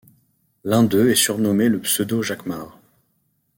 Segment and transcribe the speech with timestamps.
[0.63, 2.79] L'un d'eux est surnommé le Pseudo-Jacquemart.